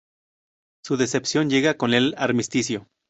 Su 0.83 0.97
decepción 0.97 1.47
llega 1.51 1.77
con 1.77 1.93
el 1.93 2.15
armisticio. 2.17 2.87